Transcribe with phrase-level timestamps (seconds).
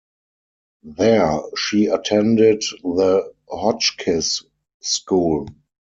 [0.97, 4.41] There, she attended the Hotchkiss
[4.79, 5.45] School.